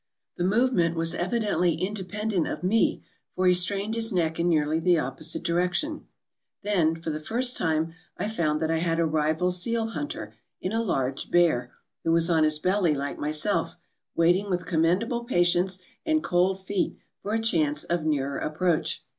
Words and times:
The 0.37 0.43
movement 0.43 0.95
was 0.95 1.13
evidently 1.13 1.75
independent 1.75 2.47
of 2.47 2.63
me, 2.63 3.03
for 3.35 3.45
he 3.45 3.53
strained 3.53 3.93
his 3.93 4.11
neck 4.11 4.39
in 4.39 4.49
nearly 4.49 4.79
the 4.79 4.97
opposite 4.97 5.43
direction. 5.43 6.07
Then, 6.63 6.95
for 6.95 7.11
the 7.11 7.19
first 7.19 7.55
time, 7.55 7.93
I 8.17 8.27
found 8.27 8.63
that 8.63 8.71
I 8.71 8.79
had 8.79 8.97
a 8.97 9.05
rival 9.05 9.51
seal 9.51 9.89
hunter 9.89 10.33
in 10.59 10.71
a 10.73 10.81
large 10.81 11.29
bear, 11.29 11.71
who 12.03 12.11
was 12.11 12.31
on 12.31 12.43
his 12.43 12.57
belly 12.57 12.95
like 12.95 13.19
myself, 13.19 13.77
waiting 14.15 14.49
with 14.49 14.65
commendable 14.65 15.23
patience 15.23 15.77
and 16.03 16.23
cold 16.23 16.59
feet 16.65 16.97
for 17.21 17.35
a 17.35 17.39
chance 17.39 17.83
of 17.83 18.03
nearer 18.03 18.39
approach. 18.39 19.05